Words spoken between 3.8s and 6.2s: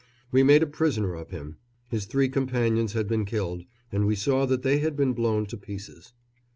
and we saw that they had been blown to pieces.